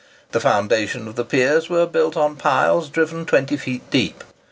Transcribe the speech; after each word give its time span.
The 0.31 0.39
foundations 0.39 1.07
of 1.07 1.15
the 1.15 1.23
piers 1.23 1.69
were 1.69 1.85
built 1.85 2.17
on 2.17 2.35
piles 2.35 2.89
driven 2.89 3.23
20 3.23 3.55
feet 3.55 3.87
deep. 3.91 4.23